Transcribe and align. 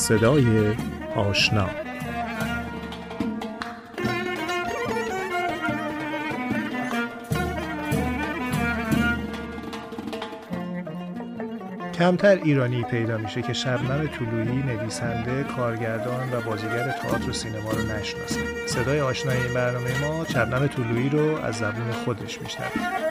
صدای 0.00 0.76
آشنا 1.16 1.68
کمتر 11.94 12.28
ایرانی 12.28 12.82
پیدا 12.82 13.18
میشه 13.18 13.42
که 13.42 13.52
شبنم 13.52 14.06
طلویی 14.06 14.62
نویسنده، 14.62 15.44
کارگردان 15.56 16.32
و 16.32 16.40
بازیگر 16.40 16.90
تئاتر 16.90 17.30
و 17.30 17.32
سینما 17.32 17.70
رو 17.70 17.82
نشناسه. 17.82 18.40
صدای 18.66 19.00
آشنای 19.00 19.36
این 19.36 19.54
برنامه 19.54 20.00
ما 20.00 20.24
شبنم 20.24 20.66
طلویی 20.66 21.08
رو 21.08 21.36
از 21.36 21.54
زبون 21.54 21.92
خودش 22.04 22.40
میشنویم. 22.40 23.09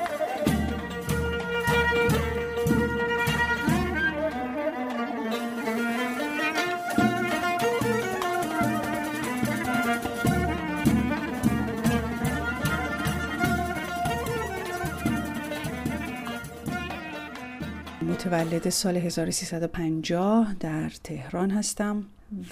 متولد 18.20 18.70
سال 18.70 18.98
1350 18.98 20.56
در 20.60 20.90
تهران 21.04 21.52
هستم 21.52 22.06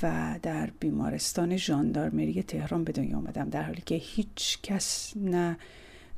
و 0.03 0.35
در 0.43 0.69
بیمارستان 0.79 1.57
ژاندارمری 1.57 2.43
تهران 2.43 2.83
به 2.83 2.91
دنیا 2.91 3.17
آمدم. 3.17 3.49
در 3.49 3.63
حالی 3.63 3.81
که 3.85 3.95
هیچ 3.95 4.61
کس 4.63 5.13
نه 5.15 5.57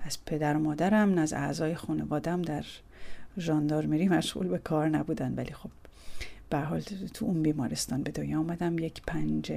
از 0.06 0.26
پدر 0.26 0.58
و 0.58 0.60
مادرم 0.60 1.14
نه 1.14 1.22
از 1.22 1.34
اعضای 1.34 1.76
خانوادم 1.76 2.42
در 2.42 2.66
ژاندارمری 3.38 4.08
مشغول 4.08 4.48
به 4.48 4.58
کار 4.58 4.90
نبودن. 4.90 5.34
ولی 5.36 5.54
خب 5.54 5.70
به 6.50 6.58
حال 6.58 6.82
تو 7.14 7.26
اون 7.26 7.44
بیمارستان 7.44 8.04
به 8.04 8.12
دنیا 8.12 8.40
آمدم. 8.40 8.80
یک 8.80 9.02
پنج 9.08 9.54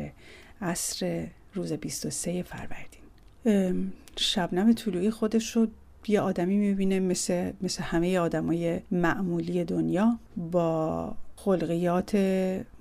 عصر 0.61 1.27
روز 1.55 1.73
23 1.73 2.43
فروردین. 2.43 3.93
شبنم 4.17 4.73
طلوعی 4.73 5.11
خودش 5.11 5.57
رو 5.57 5.67
یه 6.09 6.21
آدمی 6.21 6.57
می‌بینه 6.57 7.01
مثل, 7.01 7.53
مثل 7.61 7.83
همه 7.83 8.19
آدمای 8.19 8.81
معمولی 8.91 9.65
دنیا 9.65 10.19
با 10.37 11.15
خلقیات 11.37 12.17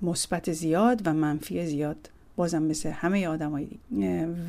مثبت 0.02 0.52
زیاد 0.52 1.02
و 1.04 1.14
منفی 1.14 1.66
زیاد 1.66 2.10
بازم 2.36 2.62
مثل 2.62 2.90
همه 2.90 3.28
آدمای 3.28 3.68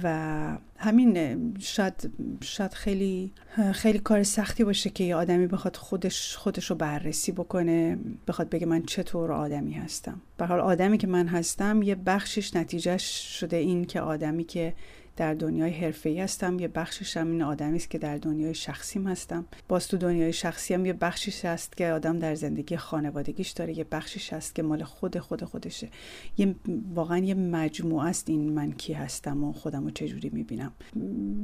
و 0.03 0.57
همین 0.77 1.53
شاید 1.59 2.11
شاید 2.41 2.73
خیلی 2.73 3.31
خیلی 3.73 3.99
کار 3.99 4.23
سختی 4.23 4.63
باشه 4.63 4.89
که 4.89 5.03
یه 5.03 5.15
آدمی 5.15 5.47
بخواد 5.47 5.75
خودش 5.75 6.35
خودش 6.37 6.69
رو 6.69 6.75
بررسی 6.75 7.31
بکنه 7.31 7.97
بخواد 8.27 8.49
بگه 8.49 8.65
من 8.65 8.83
چطور 8.83 9.31
آدمی 9.31 9.73
هستم. 9.73 10.21
به 10.37 10.45
حال 10.45 10.59
آدمی 10.59 10.97
که 10.97 11.07
من 11.07 11.27
هستم 11.27 11.81
یه 11.81 11.95
بخشش 11.95 12.55
نتیجهش 12.55 13.37
شده 13.39 13.57
این 13.57 13.85
که 13.85 14.01
آدمی 14.01 14.43
که 14.43 14.73
در 15.15 15.33
دنیای 15.33 15.71
حرفه‌ای 15.71 16.19
هستم 16.19 16.59
یه 16.59 16.67
بخشش 16.67 17.17
هم 17.17 17.31
این 17.31 17.41
آدمی 17.41 17.75
است 17.75 17.89
که 17.89 17.97
در 17.97 18.17
دنیای 18.17 18.53
شخصیم 18.53 19.07
هستم. 19.07 19.45
باز 19.67 19.87
تو 19.87 19.97
دنیای 19.97 20.33
شخصی 20.33 20.73
هم 20.73 20.85
یه 20.85 20.93
بخشش 20.93 21.45
هست 21.45 21.77
که 21.77 21.87
آدم 21.87 22.19
در 22.19 22.35
زندگی 22.35 22.77
خانوادگیش 22.77 23.49
داره 23.51 23.77
یه 23.77 23.85
بخشش 23.91 24.33
هست 24.33 24.55
که 24.55 24.63
مال 24.63 24.83
خود 24.83 25.19
خود 25.19 25.43
خودشه. 25.43 25.89
یه 26.37 26.55
واقعا 26.93 27.17
یه 27.17 27.33
مجموعه 27.33 28.07
است 28.07 28.29
این 28.29 28.53
من 28.53 28.71
کی 28.71 28.93
هستم 28.93 29.43
و 29.43 29.53
خودم 29.53 29.83
رو 29.83 29.91
چجوری 29.91 30.29
می‌بینم. 30.29 30.71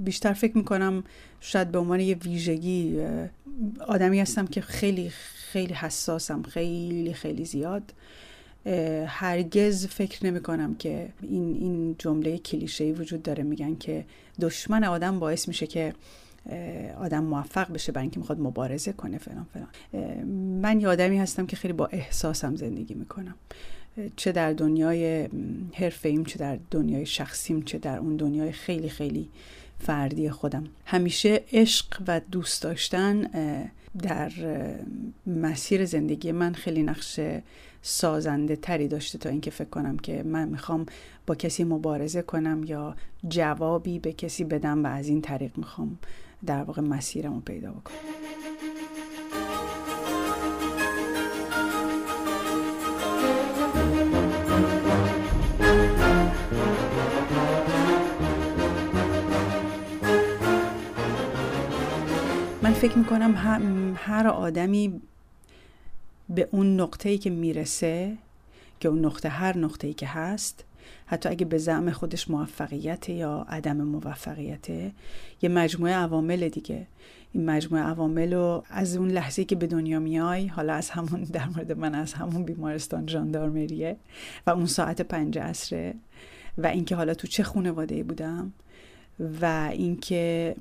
بیشتر 0.04 0.34
فکر 0.34 0.58
می‌کنم 0.58 1.04
شاید 1.40 1.72
به 1.72 1.80
عنوان 1.80 2.00
یه 2.00 2.16
ویژگی 2.16 3.06
آدمی 3.88 4.20
هستم 4.20 4.48
که 4.48 4.62
خیلی 4.62 5.10
خیلی 5.52 5.74
حساسم 5.74 6.42
خیلی 6.42 7.14
خیلی 7.14 7.46
زیاد. 7.46 7.94
هرگز 9.08 9.88
فکر 9.88 10.26
نمی 10.26 10.40
کنم 10.40 10.76
که 10.76 11.10
این, 11.22 11.56
این 11.56 11.96
جمله 11.98 12.38
کلیشه 12.38 12.84
وجود 12.84 13.24
داره. 13.24 13.44
میگن 13.44 13.76
که 13.76 14.06
دشمن 14.42 14.84
آدم 14.84 15.20
باعث 15.20 15.48
میشه 15.48 15.68
که 15.68 15.94
آدم 17.00 17.24
موفق 17.24 17.74
بشه 17.74 17.92
برای 17.92 18.04
اینکه 18.04 18.20
می‌خواد 18.20 18.40
مبارزه 18.40 18.94
کنه 18.94 19.18
فلان 19.18 19.48
فلان. 19.54 20.24
من 20.62 20.82
یه 20.82 20.88
آدمی 20.88 21.18
هستم 21.18 21.46
که 21.46 21.56
خیلی 21.56 21.74
با 21.74 21.86
احساسم 21.86 22.56
زندگی 22.56 22.94
می‌کنم. 22.94 23.36
چه 24.16 24.32
در 24.32 24.54
دنیای 24.54 25.30
حرفه 25.74 26.24
چه 26.24 26.40
در 26.40 26.60
دنیای 26.72 27.06
شخصیم 27.06 27.62
چه 27.62 27.78
در 27.78 27.98
اون 27.98 28.18
دنیای 28.18 28.52
خیلی 28.52 28.90
خیلی 28.90 29.30
فردی 29.80 30.30
خودم. 30.30 30.64
همیشه 30.86 31.44
عشق 31.54 32.02
و 32.08 32.22
دوست 32.32 32.64
داشتن 32.64 33.28
در 33.98 34.32
مسیر 35.28 35.86
زندگی 35.86 36.32
من 36.32 36.54
خیلی 36.54 36.84
نقش 36.84 37.20
سازنده 37.82 38.56
تری 38.56 38.88
داشته 38.88 39.18
تا 39.18 39.30
اینکه 39.30 39.52
فکر 39.52 39.70
کنم 39.70 39.98
که 39.98 40.24
من 40.24 40.50
می‌خوام 40.50 40.86
با 41.28 41.36
کسی 41.36 41.64
مبارزه 41.64 42.22
کنم 42.22 42.64
یا 42.64 42.96
جوابی 43.28 44.00
به 44.00 44.14
کسی 44.14 44.44
بدم 44.44 44.84
و 44.84 44.88
از 44.88 45.08
این 45.08 45.22
طریق 45.22 45.58
می‌خوام 45.58 46.00
در 46.46 46.64
واقع 46.64 46.82
مسیرم 46.82 47.34
رو 47.34 47.40
پیدا 47.40 47.72
بکنم. 47.72 47.96
فکر 62.80 62.98
می‌کنم 62.98 63.34
هر 63.98 64.28
آدمی 64.28 65.02
به 66.30 66.48
اون 66.52 66.80
نقطه‌ای 66.80 67.18
که 67.18 67.30
می‌رسه 67.30 68.18
که 68.80 68.90
اون 68.90 69.06
نقطه 69.06 69.30
هر 69.30 69.58
نقطه‌ای 69.58 69.94
که 69.94 70.08
هست 70.08 70.66
حتی 71.06 71.30
اگه 71.30 71.46
به 71.46 71.58
زعم 71.58 71.92
خودش 71.92 72.30
موفقیت 72.30 73.10
یا 73.10 73.46
عدم 73.50 73.78
موفقیت 73.78 74.70
یه 75.42 75.50
مجموعه 75.50 75.94
عوامل 75.94 76.50
دیگه. 76.50 76.88
این 77.34 77.46
مجموعه 77.46 77.84
عوامل 77.84 78.34
رو 78.34 78.64
از 78.70 78.96
اون 78.96 79.12
لحظه 79.12 79.46
که 79.46 79.56
به 79.56 79.68
دنیا 79.68 80.00
میای 80.00 80.48
حالا 80.48 80.74
از 80.74 80.90
همون 80.90 81.24
در 81.24 81.46
مورد 81.46 81.72
من 81.72 81.96
از 81.96 82.14
همون 82.14 82.44
بیمارستان 82.44 83.08
ژاندارمریه 83.08 83.98
و 84.48 84.50
اون 84.50 84.66
ساعت 84.66 85.02
پنج 85.02 85.40
عصره 85.40 85.94
و 86.58 86.68
اینکه 86.68 86.96
حالا 86.96 87.14
تو 87.14 87.28
چه 87.28 87.44
خانواده 87.44 88.04
بودم 88.04 88.54
و 89.42 89.70
اینکه 89.74 90.56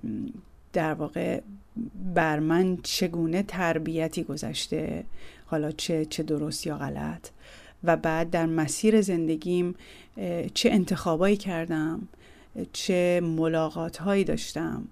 در 0.73 0.95
واقع 0.95 1.41
بر 2.15 2.39
من 2.39 2.78
چگونه 2.83 3.43
تربیتی 3.43 4.25
گذشته 4.25 5.05
حالا 5.47 5.72
چه 5.72 6.05
چه 6.05 6.22
درست 6.22 6.66
یا 6.66 6.78
غلط؟ 6.78 7.28
و 7.84 7.97
بعد 7.97 8.31
در 8.31 8.47
مسیر 8.47 9.00
زندگیم 9.00 9.75
چه 10.55 10.71
انتخابایی 10.71 11.37
کردم؟ 11.37 12.09
چه 12.72 13.21
ملاقات 13.25 13.97
هایی 13.97 14.25
داشتم 14.25 14.88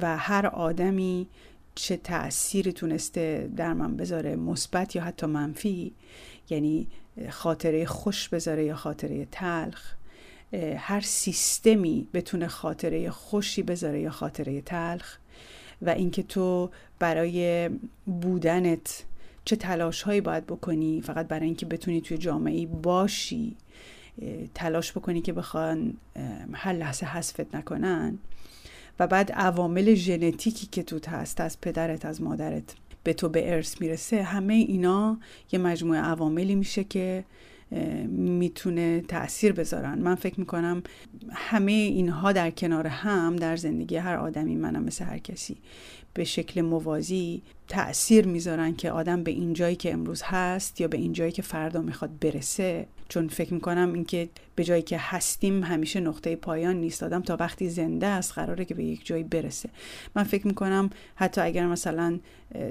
و 0.00 0.16
هر 0.16 0.46
آدمی 0.46 1.26
چه 1.74 1.96
تأثیری 1.96 2.72
تونسته 2.72 3.50
در 3.56 3.72
من 3.72 3.96
بذاره 3.96 4.36
مثبت 4.36 4.96
یا 4.96 5.02
حتی 5.02 5.26
منفی؟ 5.26 5.92
یعنی 6.50 6.86
خاطره 7.30 7.84
خوش 7.84 8.28
بذاره 8.28 8.64
یا 8.64 8.76
خاطره 8.76 9.26
تلخ؟ 9.32 9.94
هر 10.76 11.00
سیستمی 11.00 12.06
بتونه 12.14 12.48
خاطره 12.48 13.10
خوشی 13.10 13.62
بذاره 13.62 14.00
یا 14.00 14.10
خاطره 14.10 14.60
تلخ 14.60 15.16
و 15.82 15.90
اینکه 15.90 16.22
تو 16.22 16.70
برای 16.98 17.70
بودنت 18.06 19.04
چه 19.44 19.56
تلاش 19.56 20.02
هایی 20.02 20.20
باید 20.20 20.46
بکنی 20.46 21.00
فقط 21.00 21.28
برای 21.28 21.46
اینکه 21.46 21.66
بتونی 21.66 22.00
توی 22.00 22.18
جامعه 22.18 22.66
باشی 22.66 23.56
تلاش 24.54 24.92
بکنی 24.92 25.20
که 25.20 25.32
بخوان 25.32 25.94
هر 26.52 26.72
لحظه 26.72 27.06
حذفت 27.06 27.54
نکنن 27.54 28.18
و 28.98 29.06
بعد 29.06 29.32
عوامل 29.32 29.94
ژنتیکی 29.94 30.66
که 30.66 30.82
توت 30.82 31.08
هست 31.08 31.40
از 31.40 31.60
پدرت 31.60 32.04
از 32.04 32.22
مادرت 32.22 32.74
به 33.04 33.12
تو 33.12 33.28
به 33.28 33.52
ارث 33.52 33.80
می‌رسه 33.80 34.22
همه 34.22 34.54
اینا 34.54 35.18
یه 35.52 35.58
مجموعه 35.58 36.00
عواملی 36.00 36.54
میشه 36.54 36.84
که 36.84 37.24
می‌تونه 38.08 39.00
تاثیر 39.00 39.52
بذارن. 39.52 39.98
من 39.98 40.14
فکر 40.14 40.40
می‌کنم 40.40 40.82
همه 41.32 41.72
اینها 41.72 42.32
در 42.32 42.50
کنار 42.50 42.86
هم 42.86 43.36
در 43.36 43.56
زندگی 43.56 43.96
هر 43.96 44.16
آدمی 44.16 44.56
منم 44.56 44.82
مثل 44.84 45.04
هر 45.04 45.18
کسی 45.18 45.56
به 46.14 46.24
شکل 46.24 46.60
موازی 46.60 47.42
تاثیر 47.68 48.26
می‌ذارن 48.26 48.76
که 48.76 48.90
آدم 48.90 49.22
به 49.22 49.30
این 49.30 49.52
جایی 49.52 49.76
که 49.76 49.92
امروز 49.92 50.22
هست 50.24 50.80
یا 50.80 50.88
به 50.88 50.96
این 50.96 51.12
جایی 51.12 51.32
که 51.32 51.42
فردا 51.42 51.80
می‌خواد 51.80 52.18
برسه. 52.20 52.86
چون 53.08 53.28
فکر 53.28 53.54
می‌کنم 53.54 53.92
اینکه 53.92 54.28
به 54.62 54.66
جایی 54.66 54.82
که 54.82 54.98
هستیم 55.00 55.64
همیشه 55.64 56.00
نقطه 56.00 56.36
پایان 56.36 56.76
نیست. 56.76 57.02
آدم 57.02 57.22
تا 57.22 57.36
وقتی 57.40 57.68
زنده 57.68 58.06
است 58.06 58.32
قراره 58.32 58.64
که 58.64 58.74
به 58.74 58.84
یک 58.84 59.06
جایی 59.06 59.22
برسه. 59.22 59.68
من 60.14 60.22
فکر 60.22 60.46
می‌کنم 60.46 60.90
حتی 61.14 61.40
اگر 61.40 61.66
مثلا 61.66 62.18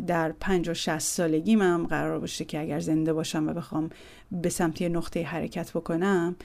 در 0.08 0.32
پنج 0.32 0.70
و 0.70 0.74
شست 0.74 1.16
سالگی 1.16 1.56
من 1.56 1.88
قرار 1.88 2.20
باشه 2.20 2.46
که 2.46 2.60
اگر 2.60 2.80
زنده 2.80 3.14
باشم 3.14 3.48
و 3.48 3.54
بخوام 3.54 3.90
به 4.32 4.50
سمت 4.50 4.82
نقطه 4.82 5.24
حرکت 5.24 5.72
بکنم 5.72 6.36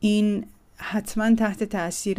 این 0.00 0.44
حتما 0.76 1.34
تحت 1.34 1.64
تاثیر 1.64 2.18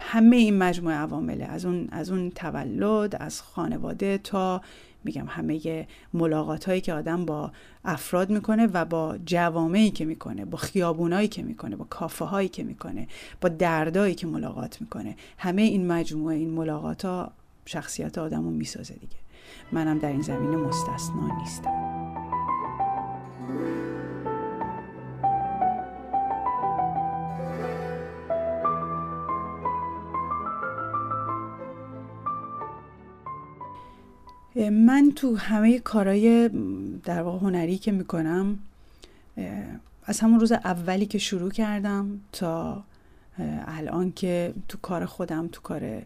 همه 0.00 0.36
این 0.36 0.58
مجموعه 0.58 0.96
عوامله 0.96 1.44
از 1.44 1.64
اون 1.64 1.88
از 1.92 2.10
اون 2.10 2.30
تولد 2.30 3.16
از 3.20 3.42
خانواده 3.42 4.18
تا 4.18 4.60
میگم 5.04 5.26
همه 5.28 5.86
ملاقات 6.14 6.64
هایی 6.64 6.80
که 6.80 6.92
آدم 6.92 7.24
با 7.24 7.52
افراد 7.84 8.30
می‌کنه 8.30 8.66
و 8.66 8.84
با 8.84 9.18
جوامعی 9.26 9.90
که 9.90 10.04
می‌کنه 10.04 10.44
با 10.44 10.58
خیابونایی 10.58 11.28
که 11.28 11.42
می‌کنه 11.42 11.76
با 11.76 11.84
کافه 11.84 12.24
هایی 12.24 12.48
که 12.48 12.62
می‌کنه 12.62 13.08
با 13.40 13.48
دردایی 13.48 14.14
که 14.14 14.26
ملاقات 14.26 14.80
می‌کنه. 14.80 15.16
همه 15.38 15.62
این 15.62 15.86
مجموعه 15.86 16.36
این 16.36 16.50
ملاقات 16.50 17.04
ها 17.04 17.32
شخصیت 17.66 18.18
آدم 18.18 18.44
رو 18.44 18.50
می‌سازه 18.50 18.94
دیگه. 18.94 19.16
منم 19.72 19.98
در 19.98 20.08
این 20.08 20.22
زمینه 20.22 20.56
مستثنا 20.56 21.38
نیستم. 21.40 21.93
من 34.56 35.12
تو 35.16 35.36
همه 35.36 35.78
کارهای 35.78 36.50
در 37.04 37.22
واقع 37.22 37.38
هنری 37.38 37.78
که 37.78 37.92
می‌کنم 37.92 38.58
از 40.04 40.20
همون 40.20 40.40
روز 40.40 40.52
اولی 40.52 41.06
که 41.06 41.18
شروع 41.18 41.50
کردم 41.50 42.20
تا 42.32 42.84
الان 43.66 44.12
که 44.12 44.54
تو 44.68 44.78
کار 44.78 45.04
خودم 45.04 45.48
تو 45.48 45.60
کار 45.60 46.02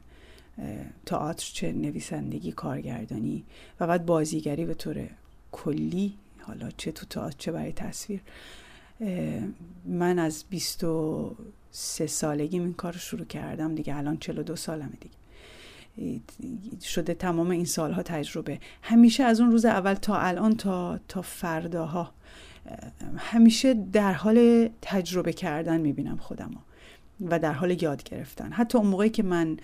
تئاتر 1.07 1.51
چه 1.53 1.73
نویسندگی 1.73 2.53
کارگردانی 2.53 3.45
و 3.81 3.87
بعد 3.87 4.07
بازیگری 4.07 4.65
به 4.65 4.75
طور 4.75 5.09
کلی 5.53 6.15
حالا 6.41 6.71
چه 6.77 6.93
تو 6.93 7.07
تئاتر 7.07 7.37
چه 7.39 7.53
برای 7.53 7.73
تصویر 7.73 8.21
من 9.85 10.19
از 10.19 10.45
23 10.51 12.07
سالگی 12.07 12.59
این 12.59 12.73
کار 12.73 12.93
رو 12.93 12.99
شروع 12.99 13.25
کردم. 13.25 13.75
دیگه 13.75 13.97
الان 13.97 14.19
42 14.19 14.57
سالمه 14.57 14.93
دیگه. 15.01 15.15
شده 16.83 17.15
تمام 17.15 17.51
این 17.51 17.65
سالها 17.65 18.03
تجربه. 18.03 18.59
همیشه 18.83 19.25
از 19.25 19.41
اون 19.41 19.51
روز 19.51 19.65
اول 19.65 19.95
تا 19.95 20.17
الان 20.19 20.57
تا 20.57 21.01
تا 21.09 21.23
فرداها 21.23 22.13
همیشه 23.17 23.75
در 23.75 24.13
حال 24.13 24.69
تجربه 24.83 25.33
کردن 25.33 25.81
می‌بینم 25.81 26.17
خودم 26.17 26.51
و 27.21 27.39
در 27.39 27.53
حال 27.53 27.83
یاد 27.83 28.03
گرفتن. 28.03 28.53
حتی 28.53 28.79
اون 28.79 28.87
موقعی 28.87 29.11
که 29.11 29.23
من 29.23 29.57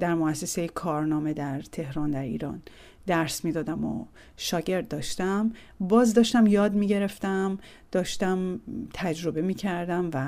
در 0.00 0.14
مؤسسه 0.14 0.68
کارنامه 0.68 1.32
در 1.32 1.60
تهران 1.60 2.10
در 2.10 2.22
ایران 2.22 2.62
درس 3.06 3.44
می‌دادم 3.44 3.84
و 3.84 4.06
شاگرد 4.36 4.88
داشتم 4.88 5.52
باز 5.80 6.14
داشتم 6.14 6.46
یاد 6.46 6.74
می‌گرفتم 6.74 7.58
داشتم 7.92 8.60
تجربه 8.94 9.42
می‌کردم 9.42 10.10
و 10.14 10.26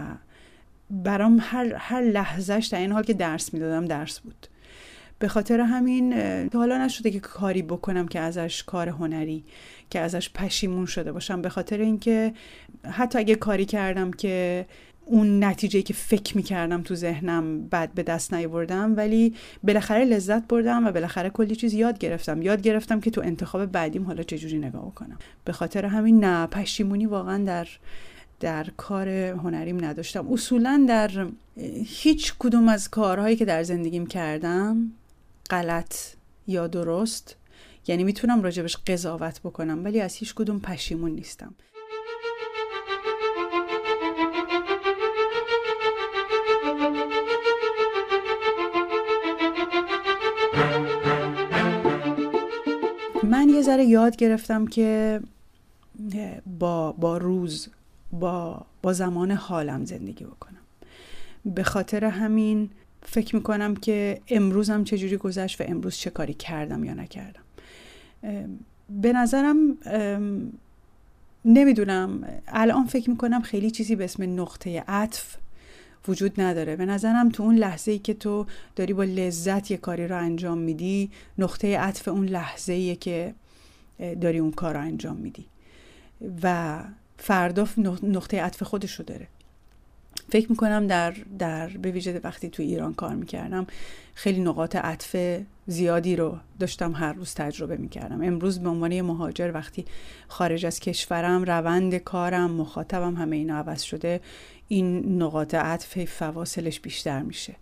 برام 0.91 1.39
هر, 1.41 1.75
هر 1.75 2.01
لحظهش 2.01 2.67
در 2.67 2.79
این 2.79 2.93
حال 2.93 3.03
که 3.03 3.15
درس 3.15 3.55
می‌دادم 3.55 3.85
درس 3.85 4.21
بود. 4.21 4.47
به 5.23 5.29
خاطر 5.29 5.61
همین 5.61 6.13
حالا 6.55 6.85
نشده 6.85 7.11
که 7.11 7.21
کاری 7.21 7.63
بکنم 7.63 8.09
که 8.09 8.21
ازش 8.21 8.63
کار 8.63 8.89
هنری 8.89 9.45
که 9.91 10.01
ازش 10.01 10.31
پشیمون 10.31 10.87
شده 10.87 11.13
باشم. 11.13 11.43
به 11.43 11.49
خاطر 11.49 11.79
اینکه 11.79 12.33
حتی 12.91 13.19
اگه 13.19 13.35
کاری 13.35 13.65
کردم 13.65 14.11
که 14.11 14.67
اون 15.07 15.45
نتیجه 15.45 15.83
که 15.83 15.95
فکر 15.95 16.37
می‌کردم 16.37 16.83
تو 16.83 16.95
ذهنم 16.95 17.63
بعد 17.69 17.95
به 17.95 18.03
دست 18.03 18.35
نیاوردم 18.35 18.97
ولی 18.97 19.35
بالاخره 19.63 20.05
لذت 20.05 20.49
بردم 20.49 20.87
و 20.87 20.93
بالاخره 20.93 21.31
کلی 21.31 21.57
چیز 21.57 21.75
یاد 21.75 21.99
گرفتم. 21.99 22.43
یاد 22.43 22.63
گرفتم 22.63 23.01
که 23.01 23.11
تو 23.11 23.21
انتخاب 23.21 23.67
بعدیم 23.67 24.05
حالا 24.05 24.23
چجوری 24.23 24.59
نگاه 24.59 24.95
کنم 24.95 25.19
به 25.45 25.53
خاطر 25.53 25.87
همین 25.87 26.25
نه 26.25 26.47
پشیمونی 26.47 27.07
واقعا 27.07 27.45
در 27.45 27.69
در 28.41 28.67
کار 28.77 29.09
هنریم 29.09 29.85
نداشتم. 29.85 30.33
اصولا 30.33 30.85
در 30.89 31.27
هیچ 31.85 32.35
کدوم 32.39 32.69
از 32.69 32.91
کارهایی 32.91 33.37
که 33.37 33.45
در 33.45 33.63
زندگیم 33.63 34.07
کردم 34.07 34.93
غلط 35.53 35.95
یا 36.47 36.67
درست 36.67 37.37
یعنی 37.87 38.05
می‌تونم 38.05 38.43
راجبش 38.43 38.77
قضاوت 38.77 39.41
بکنم 39.41 39.85
ولی 39.85 40.01
از 40.01 40.15
هیچ 40.15 40.35
کدوم 40.35 40.61
پشیمون 40.61 41.11
نیستم. 41.11 41.55
من 53.23 53.49
یه 53.49 53.63
ذره 53.63 53.85
یاد 53.85 54.17
گرفتم 54.17 54.67
که 54.67 55.21
با, 56.59 56.93
با 56.93 57.19
روز 57.19 57.69
با, 58.13 58.67
با 58.83 58.93
زمان 58.93 59.31
حالم 59.31 59.85
زندگی 59.85 60.25
بکنم. 60.25 60.61
به 61.45 61.63
خاطر 61.63 62.05
همین 62.05 62.71
فکر 63.03 63.37
می‌کنم 63.37 63.77
که 63.77 64.21
امروزم 64.29 64.85
چجوری 64.85 65.17
گذشت 65.17 65.61
و 65.61 65.65
امروز 65.69 65.97
چه 65.97 66.11
کاری 66.11 66.35
کردم 66.35 66.85
یا 66.85 66.95
نکردم. 66.95 67.43
به 68.91 69.13
نظرم 69.13 69.79
نمی‌دونم. 71.45 72.25
الان 72.49 72.87
فکر 72.87 73.11
می‌کنم 73.11 73.43
خیلی 73.43 73.71
چیزی 73.71 73.97
به 73.97 74.05
اسم 74.05 74.41
نقطه 74.41 74.85
عطف 74.89 75.37
وجود 76.09 76.41
نداره. 76.41 76.77
به 76.77 76.87
نظرم 76.87 77.29
تو 77.29 77.43
اون 77.43 77.55
لحظه 77.55 77.93
ای 77.93 77.99
که 77.99 78.15
تو 78.15 78.47
داری 78.77 78.93
با 78.93 79.05
لذت 79.05 79.71
یه 79.71 79.77
کاری 79.77 80.07
رو 80.07 80.19
انجام 80.19 80.59
میدی 80.59 81.11
نقطه 81.39 81.79
عطف 81.79 82.09
اون 82.09 82.27
لحظه 82.27 82.73
ایه 82.73 82.97
که 82.97 83.35
داری 83.99 84.39
اون 84.39 84.51
کار 84.51 84.75
رو 84.75 84.81
انجام 84.81 85.17
میدی. 85.17 85.47
و 86.43 86.79
فردا 87.19 87.69
نقطه 88.03 88.43
عطف 88.43 88.63
خودش 88.63 88.93
رو 88.93 89.05
داره. 89.05 89.29
فکر 90.29 90.51
می‌کنم 90.51 90.87
در, 90.87 91.15
در 91.39 91.69
به 91.69 91.91
ویژه 91.91 92.21
وقتی 92.25 92.49
تو 92.49 92.63
ایران 92.63 92.95
کار 92.95 93.15
می‌کردم 93.15 93.67
خیلی 94.15 94.41
نقاط 94.41 94.77
عطف 94.77 95.41
زیادی 95.67 96.17
رو 96.17 96.39
داشتم 96.59 96.93
هر 96.93 97.13
روز 97.13 97.35
تجربه 97.35 97.77
می‌کردم. 97.77 98.23
امروز 98.23 98.59
به 98.59 98.69
عنوان 98.69 99.01
مهاجر 99.01 99.51
وقتی 99.55 99.85
خارج 100.29 100.67
از 100.67 100.81
کشورم 100.81 101.45
روند 101.45 101.97
کارم 101.97 102.51
مخاطبم 102.51 103.15
همه 103.15 103.37
اینا 103.37 103.57
عوض 103.57 103.83
شده 103.83 104.21
این 104.69 105.23
نقاط 105.23 105.55
عطف 105.55 106.05
فواصلش 106.05 106.81
بیشتر 106.81 107.23
میشه. 107.23 107.55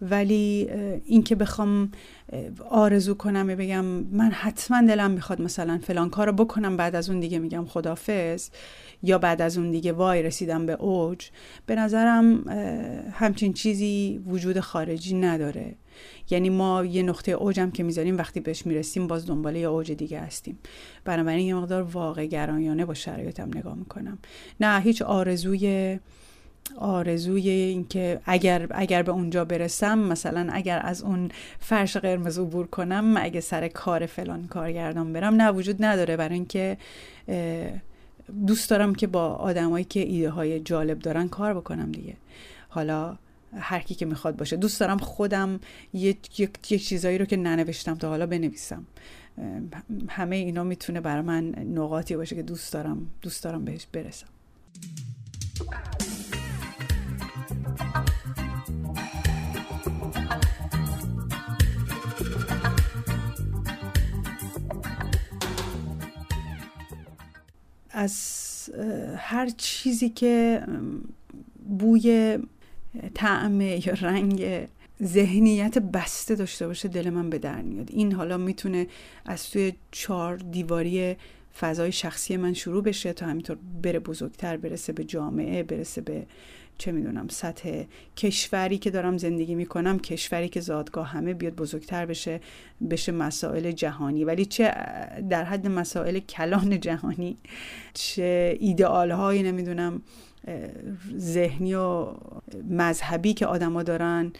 ولی 0.00 0.68
اینکه 1.04 1.34
بخوام 1.34 1.90
آرزو 2.70 3.14
کنم 3.14 3.46
بگم 3.46 3.84
من 3.84 4.30
حتما 4.30 4.82
دلم 4.86 5.10
می‌خواد 5.10 5.42
مثلا 5.42 5.78
فلان 5.82 6.10
کار 6.10 6.32
بکنم 6.32 6.76
بعد 6.76 6.96
از 6.96 7.10
اون 7.10 7.20
دیگه 7.20 7.38
میگم 7.38 7.64
خدافز 7.64 8.50
یا 9.02 9.18
بعد 9.18 9.42
از 9.42 9.58
اون 9.58 9.70
دیگه 9.70 9.92
وای 9.92 10.22
رسیدم 10.22 10.66
به 10.66 10.72
اوج 10.72 11.28
به 11.66 11.74
نظرم 11.74 12.48
همچین 13.12 13.52
چیزی 13.52 14.20
وجود 14.26 14.60
خارجی 14.60 15.14
نداره. 15.14 15.74
یعنی 16.30 16.50
ما 16.50 16.84
یه 16.84 17.02
نقطه 17.02 17.32
اوجم 17.32 17.70
که 17.70 17.82
می‌ذاریم 17.82 18.16
وقتی 18.16 18.40
بهش 18.40 18.66
می‌رسیم 18.66 19.06
باز 19.06 19.26
دنباله 19.26 19.58
یه 19.58 19.66
اوج 19.66 19.92
دیگه 19.92 20.20
هستیم. 20.20 20.58
بنابراین 21.04 21.46
یه 21.46 21.54
مقدار 21.54 21.82
واقع 21.82 22.26
گرایانه 22.26 22.84
با 22.84 22.94
شرایطم 22.94 23.48
نگاه 23.58 23.74
می‌کنم. 23.74 24.18
نه 24.60 24.80
هیچ 24.80 25.02
آرزوی 25.02 25.98
آرزوی 26.78 27.48
اینکه 27.50 28.20
اگر 28.24 28.66
اگر 28.70 29.02
به 29.02 29.12
اونجا 29.12 29.44
برسم 29.44 29.98
مثلا 29.98 30.48
اگر 30.52 30.80
از 30.84 31.02
اون 31.02 31.30
فرش 31.60 31.96
قرمز 31.96 32.38
عبور 32.38 32.66
کنم 32.66 33.14
اگه 33.16 33.40
سر 33.40 33.68
کار 33.68 34.06
فلان 34.06 34.46
کارگردان 34.46 35.12
برم 35.12 35.34
نه 35.34 35.50
وجود 35.50 35.84
نداره. 35.84 36.16
برای 36.16 36.34
اینکه 36.34 36.76
دوست 38.46 38.70
دارم 38.70 38.94
که 38.94 39.06
با 39.06 39.28
آدمایی 39.28 39.84
که 39.84 40.00
ایده 40.00 40.30
های 40.30 40.60
جالب 40.60 40.98
دارن 40.98 41.28
کار 41.28 41.54
بکنم 41.54 41.92
دیگه. 41.92 42.14
حالا 42.68 43.16
هر 43.58 43.80
کی 43.80 43.94
که 43.94 44.06
می‌خواد 44.06 44.36
باشه. 44.36 44.56
دوست 44.56 44.80
دارم 44.80 44.98
خودم 44.98 45.60
یه, 45.92 46.16
یه،, 46.38 46.78
چیزایی 46.78 47.18
رو 47.18 47.24
که 47.24 47.36
ننوشتم 47.36 47.94
تا 47.94 48.08
حالا 48.08 48.26
بنویسم. 48.26 48.86
همه 50.08 50.36
اینا 50.36 50.64
می‌تونه 50.64 51.00
برای 51.00 51.22
من 51.22 51.44
نقاطی 51.48 52.16
باشه 52.16 52.36
که 52.36 52.42
دوست 52.42 52.72
دارم 52.72 53.06
دوست 53.22 53.44
دارم 53.44 53.64
بهش 53.64 53.86
برسم. 53.92 54.26
از 67.96 68.70
هر 69.16 69.48
چیزی 69.56 70.08
که 70.08 70.62
بوی 71.78 72.38
طعم 73.14 73.60
یا 73.60 73.92
رنگ 74.00 74.66
ذهنیت 75.02 75.78
بسته 75.78 76.34
داشته 76.34 76.66
باشه 76.66 76.88
دل 76.88 77.10
من 77.10 77.30
به 77.30 77.38
در 77.38 77.62
میاد. 77.62 77.90
این 77.90 78.12
حالا 78.12 78.36
می‌تونه 78.36 78.86
از 79.24 79.50
توی 79.50 79.72
چهار 79.90 80.36
دیواری 80.36 81.16
فضای 81.60 81.92
شخصی 81.92 82.36
من 82.36 82.54
شروع 82.54 82.82
بشه 82.82 83.12
تا 83.12 83.26
همینطور 83.26 83.58
بره 83.82 83.98
بزرگتر 83.98 84.56
برسه 84.56 84.92
به 84.92 85.04
جامعه 85.04 85.62
برسه 85.62 86.00
به 86.00 86.26
چه 86.78 86.92
می‌دونم 86.92 87.28
سطح 87.28 87.82
کشوری 88.16 88.78
که 88.78 88.90
دارم 88.90 89.18
زندگی 89.18 89.54
می‌کنم 89.54 89.98
کشوری 89.98 90.48
که 90.48 90.60
زادگاه 90.60 91.08
همه 91.08 91.34
بیاد 91.34 91.54
بزرگتر 91.54 92.06
بشه 92.06 92.40
بشه 92.90 93.12
مسائل 93.12 93.72
جهانی. 93.72 94.24
ولی 94.24 94.44
چه 94.44 94.74
در 95.30 95.44
حد 95.44 95.66
مسائل 95.66 96.18
کلان 96.18 96.80
جهانی 96.80 97.36
چه 97.94 98.56
ایدئال 98.60 99.10
هایی 99.10 99.42
نمی‌دونم 99.42 100.02
ذهنی 101.16 101.74
و 101.74 102.08
مذهبی 102.70 103.34
که 103.34 103.46
آدما 103.46 103.82
دارن 103.82 104.32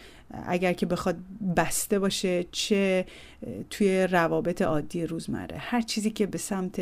اگر 0.45 0.73
که 0.73 0.85
بخواد 0.85 1.15
بسته 1.57 1.99
باشه 1.99 2.45
چه 2.51 3.05
توی 3.69 4.07
روابط 4.07 4.61
عادی 4.61 5.05
روزمره. 5.05 5.57
هر 5.57 5.81
چیزی 5.81 6.09
که 6.09 6.25
به 6.25 6.37
سمت 6.37 6.75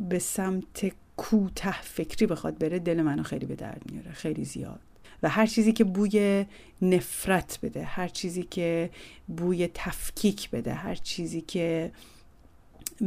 به 0.00 0.18
سمت 0.18 0.92
کوته 1.16 1.82
فکری 1.82 2.26
بخواد 2.26 2.58
بره 2.58 2.78
دل 2.78 3.02
منو 3.02 3.22
خیلی 3.22 3.46
به 3.46 3.54
درد 3.54 3.82
میاره 3.92 4.12
خیلی 4.12 4.44
زیاد. 4.44 4.80
و 5.22 5.28
هر 5.28 5.46
چیزی 5.46 5.72
که 5.72 5.84
بوی 5.84 6.46
نفرت 6.82 7.58
بده 7.62 7.84
هر 7.84 8.08
چیزی 8.08 8.42
که 8.42 8.90
بوی 9.36 9.68
تفکیک 9.74 10.50
بده 10.50 10.74
هر 10.74 10.94
چیزی 10.94 11.40
که 11.40 11.92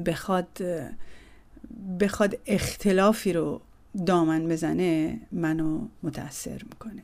بخواد 0.06 0.62
بخواد 2.00 2.38
اختلافی 2.46 3.34
رو 3.34 3.62
دامن 4.06 4.48
بزنه 4.48 5.20
منو 5.32 5.88
متاثر 6.04 6.62
می‌کنه. 6.64 7.04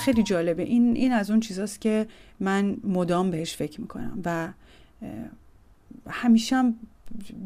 خیلی 0.00 0.22
جالبه. 0.22 0.62
این 0.62 0.96
این 0.96 1.12
از 1.12 1.30
اون 1.30 1.40
چیزاست 1.40 1.80
که 1.80 2.06
من 2.40 2.76
مدام 2.84 3.30
بهش 3.30 3.56
فکر 3.56 3.80
می‌کنم 3.80 4.18
و 4.24 4.48
همیشه 6.08 6.72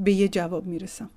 به 0.05 0.13
یه 0.13 0.29
جواب 0.29 0.67
می‌رسم. 0.67 1.11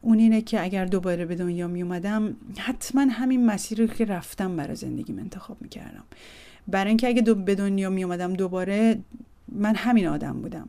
اون 0.00 0.18
اینه 0.18 0.40
که 0.42 0.62
اگر 0.62 0.84
دوباره 0.84 1.24
به 1.24 1.34
دنیا 1.34 1.68
می 1.68 1.82
اومدم 1.82 2.36
حتما 2.58 3.00
همین 3.10 3.46
مسیر 3.46 3.80
رو 3.80 3.86
که 3.86 4.04
رفتم 4.04 4.56
برای 4.56 4.76
زندگیم 4.76 5.18
انتخاب 5.18 5.56
می‌کردم. 5.60 6.04
برای 6.68 6.88
اینکه 6.88 7.08
اگه 7.08 7.22
دو 7.22 7.34
به 7.34 7.54
دنیا 7.54 7.90
می 7.90 8.04
اومدم 8.04 8.34
دوباره 8.34 8.98
من 9.52 9.74
همین 9.74 10.06
آدم 10.06 10.42
بودم. 10.42 10.68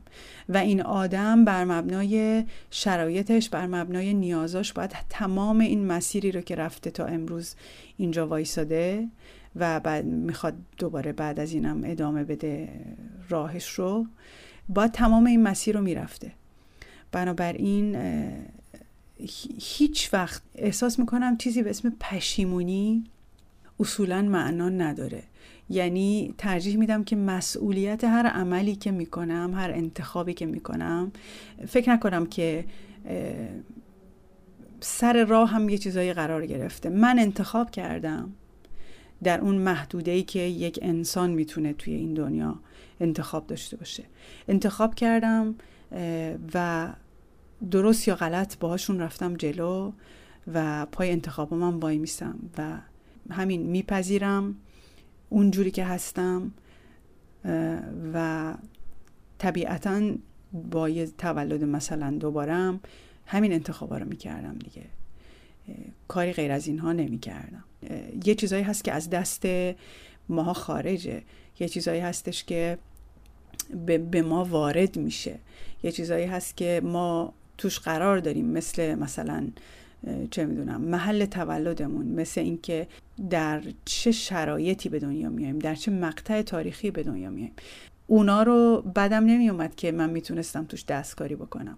و 0.50 0.58
این 0.58 0.81
آدم 0.81 1.46
بر 1.46 1.65
مبنای 1.65 2.43
شرایطش 2.72 3.50
بر 3.50 3.67
مبنای 3.67 4.13
نیازاش 4.13 4.74
باید 4.74 4.96
تمام 5.10 5.60
این 5.60 5.86
مسیری 5.86 6.31
رو 6.31 6.41
که 6.41 6.55
رفته 6.55 6.91
تا 6.91 7.05
امروز 7.05 7.55
اینجا 7.98 8.27
وایساده 8.27 9.08
و 9.55 9.79
بعد 9.79 10.05
می‌خواد 10.05 10.53
دوباره 10.77 11.12
بعد 11.12 11.39
از 11.39 11.53
اینم 11.53 11.81
ادامه 11.86 12.24
بده 12.24 12.70
راهش 13.29 13.70
رو 13.70 14.05
باید 14.70 14.91
تمام 14.91 15.25
این 15.25 15.43
مسیر 15.43 15.77
رو 15.77 15.84
می‌رفته. 15.84 16.31
بنابراین 17.12 17.98
هیچ 19.60 20.13
وقت 20.13 20.41
احساس 20.55 21.00
می‌کنم 21.00 21.38
چیزی 21.38 21.63
به 21.63 21.70
اسم 21.70 21.93
پشیمونی 22.00 23.03
اصولا 23.79 24.22
معنا 24.22 24.70
نداره. 24.70 25.24
یعنی 25.70 26.34
ترجیح 26.38 26.77
میدم 26.77 27.03
که 27.03 27.15
مسئولیت 27.15 28.03
هر 28.03 28.27
عملی 28.27 28.75
که 28.75 28.91
می‌کنم 28.91 29.53
هر 29.55 29.72
انتخابی 29.72 30.34
که 30.34 30.46
می‌کنم 30.46 31.12
فکر 31.67 31.91
نکنم 31.91 32.25
که 32.25 32.65
سر 34.79 35.25
راه 35.25 35.50
هم 35.50 35.70
یه 35.70 35.77
چیزایی 35.77 36.13
قرار 36.13 36.46
گرفته. 36.46 36.89
من 36.89 37.20
انتخاب 37.20 37.72
کردم. 37.72 38.31
در 39.23 39.41
اون 39.41 39.55
محدوده 39.55 40.11
ای 40.11 40.23
که 40.23 40.39
یک 40.39 40.79
انسان 40.81 41.31
می‌تونه 41.31 41.73
توی 41.73 41.93
این 41.93 42.13
دنیا 42.13 42.59
انتخاب 42.99 43.47
داشته 43.47 43.77
باشه. 43.77 44.03
انتخاب 44.47 44.95
کردم 44.95 45.55
و 46.53 46.89
درست 47.71 48.07
یا 48.07 48.15
غلط 48.15 48.57
باهاشون 48.57 48.99
رفتم 48.99 49.33
جلو 49.35 49.91
و 50.53 50.85
پای 50.91 51.11
انتخاب 51.11 51.53
من 51.53 51.75
وای 51.75 51.97
میسم 51.97 52.39
و 52.57 52.77
همین 53.29 53.61
میپذیرم 53.61 54.55
اونجوری 55.29 55.71
که 55.71 55.85
هستم 55.85 56.51
و 58.13 58.53
طبیعتا 59.37 60.11
با 60.53 60.89
یه 60.89 61.07
تولد 61.07 61.63
مثلا 61.63 62.11
دوبارم 62.11 62.79
همین 63.25 63.53
انتخابا 63.53 63.97
رو 63.97 64.05
می‌کردم 64.05 64.57
دیگه. 64.57 64.85
کاری 66.07 66.33
غیر 66.33 66.51
از 66.51 66.67
اینها 66.67 66.93
نمی‌کردم. 66.93 67.63
یه 68.25 68.35
چیزایی 68.35 68.63
هست 68.63 68.83
که 68.83 68.91
از 68.91 69.09
دست 69.09 69.43
ماها 70.29 70.53
خارجه. 70.53 71.21
یه 71.59 71.67
چیزایی 71.67 71.99
هستش 71.99 72.43
که 72.43 72.77
به 74.11 74.21
ما 74.21 74.43
وارد 74.43 74.97
میشه. 74.97 75.39
یه 75.83 75.91
چیزایی 75.91 76.25
هست 76.25 76.57
که 76.57 76.81
ما 76.83 77.33
توش 77.57 77.79
قرار 77.79 78.19
داریم. 78.19 78.45
مثل 78.45 78.95
مثلا 78.95 79.47
چه 80.31 80.45
می‌دونم 80.45 80.81
محل 80.81 81.25
تولدمون. 81.25 82.05
مثل 82.05 82.41
اینکه 82.41 82.87
در 83.29 83.61
چه 83.85 84.11
شرایطی 84.11 84.89
به 84.89 84.99
دنیا 84.99 85.29
میایم 85.29 85.59
در 85.59 85.75
چه 85.75 85.91
مقطع 85.91 86.41
تاریخی 86.41 86.91
به 86.91 87.03
دنیا 87.03 87.29
میایم 87.29 87.51
اونا 88.07 88.43
رو 88.43 88.81
بدم 88.95 89.25
نمیومد 89.25 89.75
که 89.75 89.91
من 89.91 90.09
می‌تونستم 90.09 90.65
توش 90.65 90.85
دستکاری 90.85 91.35
بکنم. 91.35 91.77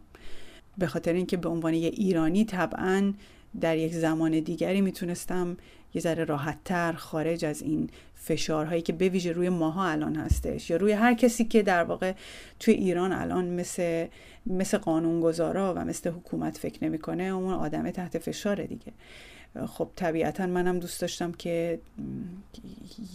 به 0.77 0.87
خاطر 0.87 1.13
اینکه 1.13 1.37
به 1.37 1.49
عنوان 1.49 1.73
یه 1.73 1.87
ایرانی 1.87 2.45
طبعا 2.45 3.13
در 3.61 3.77
یک 3.77 3.93
زمان 3.93 4.39
دیگری 4.39 4.81
می‌تونستم 4.81 5.57
یه 5.93 6.01
ذره 6.01 6.23
راحتتر 6.23 6.93
خارج 6.93 7.45
از 7.45 7.61
این 7.61 7.89
فشارهایی 8.15 8.81
که 8.81 8.93
به 8.93 9.09
ویژه 9.09 9.31
روی 9.31 9.49
ماها 9.49 9.87
الان 9.87 10.15
هستش 10.15 10.69
یا 10.69 10.77
روی 10.77 10.91
هر 10.91 11.13
کسی 11.13 11.45
که 11.45 11.63
در 11.63 11.83
واقع 11.83 12.13
توی 12.59 12.73
ایران 12.73 13.11
الان 13.11 13.45
مثل 13.45 14.07
مثل 14.45 14.77
قانونگذارا 14.77 15.73
و 15.77 15.85
مثل 15.85 16.09
حکومت 16.09 16.57
فکر 16.57 16.83
نمی‌کنه 16.83 17.23
اون 17.23 17.53
آدم 17.53 17.91
تحت 17.91 18.17
فشاره 18.17 18.67
دیگه. 18.67 18.91
خب 19.67 19.89
طبیعتا 19.95 20.45
منم 20.47 20.79
دوست 20.79 21.01
داشتم 21.01 21.31
که 21.31 21.79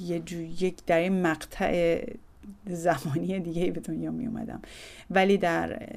یه 0.00 0.22
یک 0.60 0.76
در 0.86 1.08
مقطع 1.08 2.00
زمانی 2.66 3.40
دیگه 3.40 3.70
به 3.70 3.80
دنیا 3.80 4.10
می 4.10 4.26
اومدم 4.26 4.62
ولی 5.10 5.38
در 5.38 5.88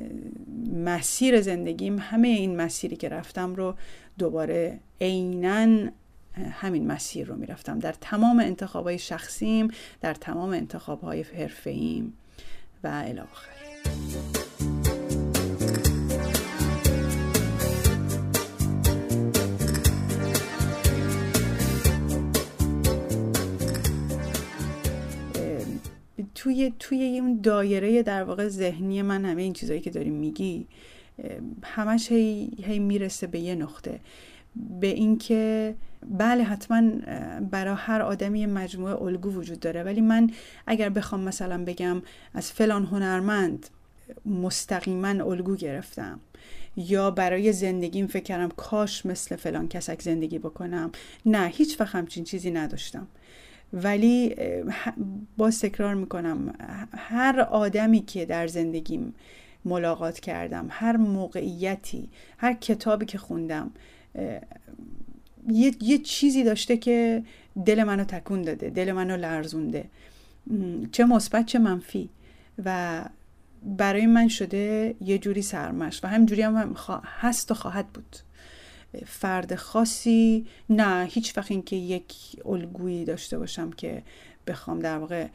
مسیر 0.72 1.42
زندگیم 1.42 2.00
همه 2.00 2.28
این 2.28 2.56
مسیری 2.56 2.96
که 2.96 3.10
رفتم 3.10 3.56
رو 3.56 3.76
دوباره 4.18 4.80
عینا 5.02 5.90
همین 6.52 6.88
مسیر 6.88 7.28
رو 7.28 7.36
می‌رفتم. 7.36 7.80
در 7.80 7.96
تمام 8.02 8.40
انتخابهای 8.40 9.00
شخصیم 9.00 9.68
در 10.02 10.14
تمام 10.14 10.50
انتخابهای 10.50 11.22
حرفه‌ایم 11.22 12.14
و 12.84 12.88
الی 13.06 13.20
آخر. 13.20 14.41
توی 26.42 26.74
توی 26.80 27.20
اون 27.20 27.42
دایره 27.42 28.04
در 28.04 28.24
واقع 28.24 28.48
ذهنی 28.48 29.02
من 29.02 29.26
همه 29.26 29.42
این 29.42 29.54
چیزایی 29.54 29.80
که 29.80 29.90
داری 29.90 30.10
میگی 30.10 30.68
همش 31.64 32.12
هی, 32.12 32.52
هی 32.64 32.80
می‌رسه 32.80 33.28
به 33.28 33.40
یه 33.40 33.56
نقطه. 33.56 34.00
به 34.82 34.88
اینکه 34.88 35.76
بله 36.10 36.44
حتما 36.44 36.82
برای 37.52 37.76
هر 37.78 38.02
آدمی 38.02 38.46
مجموعه 38.46 39.02
الگو 39.02 39.30
وجود 39.30 39.60
داره. 39.60 39.84
ولی 39.84 40.02
من 40.02 40.30
اگر 40.68 40.90
بخوام 40.90 41.22
مثلا 41.22 41.64
بگم 41.66 42.02
از 42.34 42.52
فلان 42.52 42.86
هنرمند 42.86 43.68
مستقیما 44.26 45.08
الگو 45.08 45.56
گرفتم 45.56 46.20
یا 46.76 47.12
برای 47.12 47.54
زندگیم 47.54 48.08
فکر 48.08 48.24
کردم 48.24 48.50
کاش 48.50 49.06
مثل 49.06 49.36
فلان 49.36 49.68
کسک 49.68 50.02
زندگی 50.02 50.40
بکنم 50.40 50.92
نه 51.26 51.48
هیچ 51.48 51.82
وقت 51.82 51.96
همچین 51.96 52.24
چیزی 52.24 52.52
نداشتم. 52.52 53.08
ولی 53.74 54.36
باز 55.38 55.60
تکرار 55.60 55.96
می‌کنم 55.96 56.54
هر 56.98 57.40
آدمی 57.40 58.00
که 58.00 58.26
در 58.26 58.48
زندگیم 58.48 59.16
ملاقات 59.66 60.20
کردم 60.20 60.68
هر 60.70 60.98
موقعیتی 60.98 62.10
هر 62.38 62.54
کتابی 62.54 63.06
که 63.06 63.18
خوندم 63.18 63.72
یه،, 65.50 65.72
یه 65.82 65.98
چیزی 65.98 66.44
داشته 66.44 66.78
که 66.78 67.24
دل 67.66 67.84
منو 67.84 68.04
تکون 68.04 68.42
داده 68.42 68.70
دل 68.70 68.92
منو 68.92 69.18
لرزونده. 69.18 69.86
چه 70.92 71.06
مثبت 71.06 71.46
چه 71.46 71.60
منفی. 71.60 72.10
و 72.66 73.02
برای 73.64 74.06
من 74.06 74.28
شده 74.28 74.96
یه 75.02 75.18
جوری 75.18 75.42
سرمش 75.42 76.04
و 76.04 76.08
همجوری 76.08 76.42
هم 76.42 76.76
هست 77.20 77.52
و 77.52 77.54
خواهد 77.54 77.88
بود. 77.88 78.16
فرد 79.06 79.56
خاصی. 79.56 80.46
نه 80.70 81.08
هیچ 81.12 81.38
وقت 81.38 81.52
اینکه 81.52 81.76
یک 81.76 82.14
الگویی 82.46 83.06
داشته 83.06 83.40
باشم 83.40 83.72
که 83.72 84.04
بخوام 84.48 84.80
در 84.80 84.98
واقع 84.98 85.28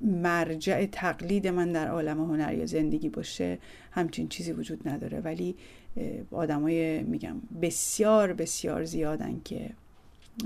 مرجع 0.00 0.86
تقلید 0.86 1.46
من 1.46 1.72
در 1.72 1.88
عالم 1.88 2.20
هنر 2.20 2.54
یا 2.54 2.66
زندگی 2.66 3.08
باشه 3.08 3.58
همچین 3.90 4.28
چیزی 4.28 4.52
وجود 4.52 4.88
نداره. 4.88 5.20
ولی 5.20 5.56
آدمای 6.30 7.02
میگم 7.02 7.36
بسیار 7.62 8.32
بسیار 8.32 8.84
زیادن 8.84 9.40
که 9.44 9.70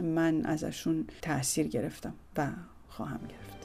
من 0.03 0.45
ازشون 0.45 1.07
تاثیر 1.23 1.67
گرفتم 1.67 2.15
و 2.37 2.51
خواهم 2.89 3.21
گرفت. 3.29 3.64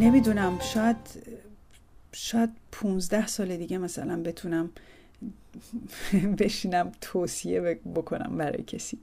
نمی‌دونم 0.00 0.58
شاید 0.58 0.96
شاید 2.12 2.50
15 2.72 3.26
سال 3.26 3.56
دیگه 3.56 3.78
مثلا 3.78 4.22
بتونم 4.22 4.70
بشینم 6.38 6.92
توصیه 7.00 7.60
بکنم 7.94 8.36
برای 8.36 8.62
کسی. 8.62 8.98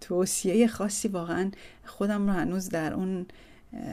توصیه 0.00 0.66
خاصی 0.66 1.08
واقعا 1.08 1.50
خودم 1.84 2.26
رو 2.26 2.32
هنوز 2.32 2.68
در 2.68 2.94
اون 2.94 3.26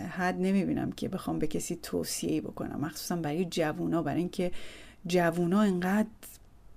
حد 0.09 0.36
نمی‌بینم 0.36 0.91
که 0.91 1.09
بخوام 1.09 1.39
به 1.39 1.47
کسی 1.47 1.75
توصیه 1.75 2.41
بکنم. 2.41 2.79
مخصوصا 2.79 3.15
برای 3.15 3.45
جوونا 3.45 4.01
برای 4.01 4.19
اینکه 4.19 4.51
جوونا 5.07 5.62
انقدر 5.62 6.09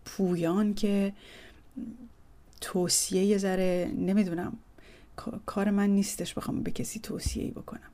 پویان 0.05 0.75
که 0.75 1.13
توصیه 2.61 3.25
یه 3.25 3.39
ذره 3.39 3.91
نمی‌دونم 3.97 4.57
کار 5.47 5.71
من 5.71 5.91
نیستش 5.91 6.35
بخوام 6.35 6.63
به 6.63 6.71
کسی 6.71 7.01
توصیه 7.01 7.51
بکنم. 7.51 7.91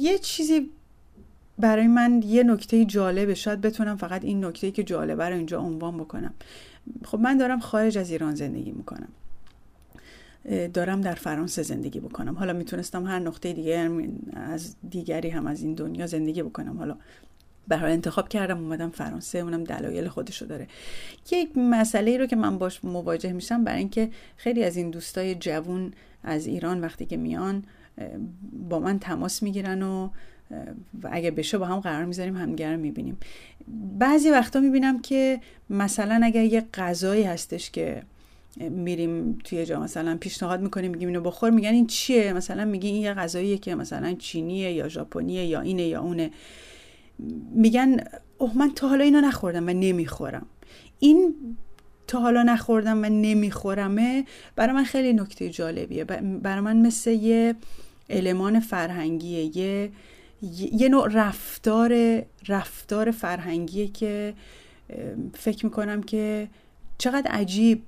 یه 0.00 0.18
چیزی 0.18 0.70
برای 1.58 1.86
من 1.86 2.22
یه 2.26 2.42
نکته 2.42 2.84
جالبه 2.84 3.34
شاید 3.34 3.60
بتونم 3.60 3.96
فقط 3.96 4.24
این 4.24 4.44
نکته 4.44 4.70
که 4.70 4.82
جالبه 4.82 5.28
رو 5.28 5.36
اینجا 5.36 5.60
عنوان 5.60 5.98
بکنم. 5.98 6.34
خب 7.04 7.18
من 7.18 7.36
دارم 7.36 7.60
خارج 7.60 7.98
از 7.98 8.10
ایران 8.10 8.34
زندگی 8.34 8.72
می‌کنم. 8.72 9.08
دارم 10.74 11.00
در 11.00 11.14
فرانسه 11.14 11.62
زندگی 11.62 12.00
بکنم. 12.00 12.34
حالا 12.34 12.52
می‌تونستم 12.52 13.06
هر 13.06 13.18
نقطه 13.18 13.52
دیگه 13.52 13.90
از 14.32 14.74
دیگری 14.90 15.30
هم 15.30 15.46
از 15.46 15.62
این 15.62 15.74
دنیا 15.74 16.06
زندگی 16.06 16.42
بکنم. 16.42 16.78
حالا 16.78 16.96
به 17.68 17.82
انتخاب 17.82 18.28
کردم 18.28 18.58
اومدم 18.58 18.90
فرانسه 18.90 19.38
اونم 19.38 19.64
دلایل 19.64 20.08
خودشو 20.08 20.46
داره. 20.46 20.68
یک 21.32 21.50
مسئله 21.56 22.18
رو 22.18 22.26
که 22.26 22.36
من 22.36 22.58
باش 22.58 22.84
مواجه 22.84 23.32
میشم 23.32 23.64
برای 23.64 23.78
اینکه 23.78 24.10
خیلی 24.36 24.64
از 24.64 24.76
این 24.76 24.90
دوستای 24.90 25.34
جوون 25.34 25.92
از 26.22 26.46
ایران 26.46 26.80
وقتی 26.80 27.06
که 27.06 27.16
میان 27.16 27.64
با 28.68 28.78
من 28.78 28.98
تماس 28.98 29.42
می‌گیرن 29.42 29.82
و 29.82 30.08
اگه 31.10 31.30
بشه 31.30 31.58
با 31.58 31.66
هم 31.66 31.80
قرار 31.80 32.04
می‌ذاریم 32.04 32.36
همدیگه 32.36 32.72
رو 32.72 32.80
می‌بینیم. 32.80 33.16
بعضی 33.98 34.30
وقتا 34.30 34.60
می‌بینم 34.60 35.02
که 35.02 35.40
مثلا 35.70 36.20
اگر 36.22 36.44
یه 36.44 36.64
غذایی 36.74 37.22
هستش 37.22 37.70
که 37.70 38.02
میریم 38.56 39.38
توی 39.44 39.66
جا 39.66 39.80
مثلا 39.80 40.16
پیشنهاد 40.16 40.60
می‌کنیم 40.60 40.90
میگیم 40.90 41.08
اینو 41.08 41.20
بخور 41.20 41.50
میگن 41.50 41.68
این 41.68 41.86
چیه؟ 41.86 42.32
مثلا 42.32 42.64
میگی 42.64 42.88
این 42.88 43.02
یه 43.02 43.14
غذاییه 43.14 43.58
که 43.58 43.74
مثلا 43.74 44.14
چینیه 44.14 44.72
یا 44.72 44.88
ژاپنیه 44.88 45.44
یا 45.44 45.60
اینه 45.60 45.82
یا 45.82 46.00
اونه. 46.00 46.30
میگن 47.54 47.96
اوه 48.38 48.58
من 48.58 48.70
تا 48.74 48.88
حالا 48.88 49.04
اینو 49.04 49.20
نخوردم 49.20 49.66
و 49.66 49.70
نمی‌خورم. 49.70 50.46
این 50.98 51.34
تا 52.06 52.20
حالا 52.20 52.42
نخوردم 52.42 53.02
و 53.02 53.04
نمیخورمه 53.04 54.24
برای 54.56 54.74
من 54.74 54.84
خیلی 54.84 55.12
نکته 55.12 55.50
جالبیه. 55.50 56.04
برای 56.04 56.60
من 56.60 56.76
مثل 56.76 57.10
یه 57.10 57.54
المان 58.10 58.60
فرهنگیه 58.60 59.56
یه 59.56 59.90
یه 60.72 60.88
نوع 60.88 61.08
رفتار 61.12 62.22
رفتار 62.48 63.10
فرهنگیه 63.10 63.88
که 63.88 64.34
فکر 65.34 65.66
می‌کنم 65.66 66.02
که 66.02 66.48
چقدر 66.98 67.30
عجیب 67.30 67.82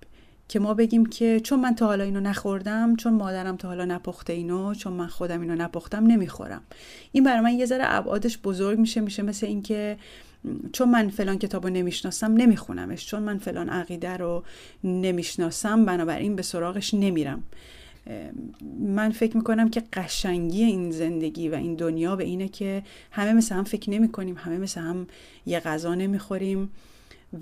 که 0.48 0.58
ما 0.58 0.74
بگیم 0.74 1.06
که 1.06 1.40
چون 1.40 1.60
من 1.60 1.74
تا 1.74 1.86
حالا 1.86 2.04
اینو 2.04 2.20
نخوردم 2.20 2.96
چون 2.96 3.12
مادرم 3.12 3.56
تا 3.56 3.68
حالا 3.68 3.84
نپخته 3.84 4.32
اینو 4.32 4.74
چون 4.74 4.92
من 4.92 5.06
خودم 5.06 5.40
اینو 5.40 5.54
نپختم 5.54 6.06
نمی‌خورم. 6.06 6.62
این 7.12 7.24
برای 7.24 7.40
من 7.40 7.54
یه 7.54 7.66
ذره 7.66 7.84
ابعادش 7.86 8.38
بزرگ 8.38 8.78
میشه 8.78 9.00
میشه 9.00 9.22
مثل 9.22 9.46
اینکه 9.46 9.96
چون 10.72 10.88
من 10.88 11.08
فلان 11.08 11.38
کتاب 11.38 11.64
رو 11.64 11.72
نمی‌شناسم 11.72 12.32
نمیخونمش. 12.32 13.06
چون 13.06 13.22
من 13.22 13.38
فلان 13.38 13.68
عقیده 13.68 14.16
رو 14.16 14.44
نمی‌شناسم 14.84 15.84
بنابراین 15.84 16.36
به 16.36 16.42
سراغش 16.42 16.94
نمیرم. 16.94 17.42
من 18.78 19.10
فکر 19.10 19.36
می‌کنم 19.36 19.70
که 19.70 19.82
قشنگی 19.92 20.64
این 20.64 20.90
زندگی 20.90 21.48
و 21.48 21.54
این 21.54 21.74
دنیا 21.74 22.16
به 22.16 22.24
اینه 22.24 22.48
که 22.48 22.82
همه 23.10 23.32
مثل 23.32 23.54
هم 23.54 23.64
فکر 23.64 23.90
نمی 23.90 24.08
کنیم 24.08 24.36
همه 24.38 24.58
مثل 24.58 24.80
هم 24.80 25.06
یه 25.46 25.60
غذا 25.60 25.94
نمی‌خوریم 25.94 26.70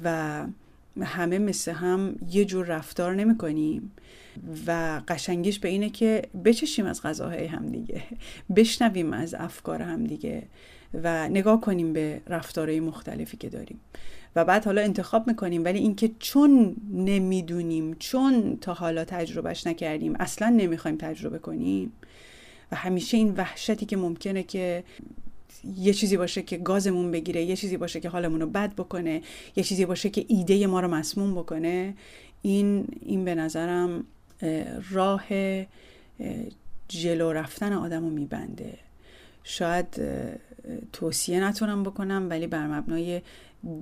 و 0.04 0.46
همه 1.02 1.38
مثل 1.38 1.72
هم 1.72 2.16
یه 2.30 2.44
جور 2.44 2.66
رفتار 2.66 3.14
نمی 3.14 3.38
کنیم 3.38 3.92
و 4.66 5.00
قشنگیش 5.08 5.58
به 5.58 5.68
اینه 5.68 5.90
که 5.90 6.22
بچشیم 6.44 6.86
از 6.86 7.02
غذاهای 7.02 7.46
همدیگه 7.46 8.02
بشنویم 8.56 9.12
از 9.12 9.34
افکار 9.34 9.82
همدیگه 9.82 10.42
و 11.02 11.28
نگاه 11.28 11.60
کنیم 11.60 11.92
به 11.92 12.20
رفتارهای 12.26 12.80
مختلفی 12.80 13.36
که 13.36 13.48
داریم. 13.48 13.80
و 14.36 14.44
بعد 14.44 14.64
حالا 14.64 14.82
انتخاب 14.82 15.26
می‌کنیم 15.26 15.64
ولی 15.64 15.78
اینکه 15.78 16.10
چون 16.18 16.76
نمی‌دونیم 16.92 17.96
چون 17.98 18.58
تا 18.60 18.74
حالا 18.74 19.04
تجربهش 19.04 19.66
نکردیم 19.66 20.16
اصلا 20.20 20.48
نمی‌خوایم 20.48 20.96
تجربه 20.96 21.38
کنیم 21.38 21.92
و 22.72 22.76
همیشه 22.76 23.16
این 23.16 23.34
وحشتی 23.36 23.86
که 23.86 23.96
ممکنه 23.96 24.42
که 24.42 24.84
یه 25.76 25.92
چیزی 25.92 26.16
باشه 26.16 26.42
که 26.42 26.56
گازمون 26.56 27.10
بگیره 27.10 27.44
یه 27.44 27.56
چیزی 27.56 27.76
باشه 27.76 28.00
که 28.00 28.08
حالمون 28.08 28.40
رو 28.40 28.46
بد 28.46 28.74
بکنه 28.74 29.22
یه 29.56 29.64
چیزی 29.64 29.86
باشه 29.86 30.10
که 30.10 30.24
ایده 30.28 30.66
ما 30.66 30.80
رو 30.80 30.88
مسموم 30.88 31.34
بکنه 31.34 31.94
این 32.42 32.86
این 33.00 33.24
به 33.24 33.34
نظرم 33.34 34.04
راه 34.90 35.24
جلو 36.88 37.32
رفتن 37.32 37.72
آدم 37.72 38.04
رو 38.04 38.10
میبنده. 38.10 38.78
شاید 39.44 39.86
توصیه 40.92 41.44
نتونم 41.44 41.82
بکنم 41.82 42.26
ولی 42.30 42.46
بر 42.46 42.66
مبنای 42.66 43.20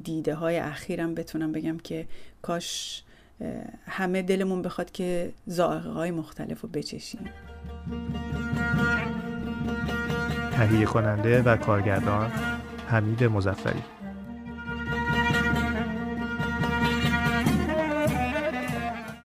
دیده 0.04 0.34
های 0.34 0.58
اخیرم 0.58 1.14
بتونم 1.14 1.52
بگم 1.52 1.78
که 1.78 2.06
کاش 2.42 3.02
همه 3.86 4.22
دلمون 4.22 4.62
بخواد 4.62 4.90
که 4.90 5.32
زائقه 5.46 5.90
های 5.90 6.10
مختلف 6.10 6.60
رو 6.60 6.68
بچشیم. 6.68 7.30
تهیه 10.52 10.84
کننده 10.84 11.42
و 11.42 11.56
کارگردان 11.56 12.32
حمید 12.88 13.24
مزفری 13.24 13.82